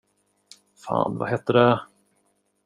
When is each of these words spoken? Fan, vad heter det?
Fan, 0.75 1.17
vad 1.17 1.29
heter 1.29 1.53
det? 1.53 1.79